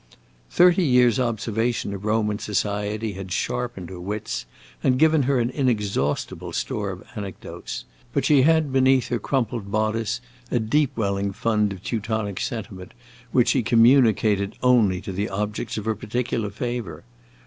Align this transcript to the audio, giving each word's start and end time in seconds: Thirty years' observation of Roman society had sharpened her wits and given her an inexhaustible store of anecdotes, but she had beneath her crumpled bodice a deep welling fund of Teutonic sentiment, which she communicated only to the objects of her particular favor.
Thirty 0.49 0.81
years' 0.81 1.19
observation 1.19 1.93
of 1.93 2.05
Roman 2.05 2.39
society 2.39 3.13
had 3.13 3.31
sharpened 3.31 3.91
her 3.91 3.99
wits 3.99 4.47
and 4.81 4.97
given 4.97 5.21
her 5.21 5.39
an 5.39 5.51
inexhaustible 5.51 6.53
store 6.53 6.89
of 6.89 7.03
anecdotes, 7.15 7.85
but 8.11 8.25
she 8.25 8.41
had 8.41 8.73
beneath 8.73 9.09
her 9.09 9.19
crumpled 9.19 9.69
bodice 9.71 10.19
a 10.49 10.57
deep 10.59 10.97
welling 10.97 11.33
fund 11.33 11.71
of 11.71 11.83
Teutonic 11.83 12.39
sentiment, 12.39 12.95
which 13.31 13.49
she 13.49 13.61
communicated 13.61 14.55
only 14.63 15.01
to 15.01 15.11
the 15.11 15.29
objects 15.29 15.77
of 15.77 15.85
her 15.85 15.93
particular 15.93 16.49
favor. 16.49 17.03